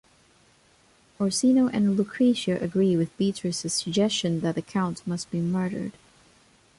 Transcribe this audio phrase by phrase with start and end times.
[1.19, 5.91] Orsino and Lucretia agree with Beatrice's suggestion that the Count must be murdered.